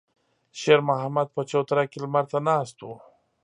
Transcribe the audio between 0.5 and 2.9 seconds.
شېرمحمد په چوتره کې لمر ته ناست و.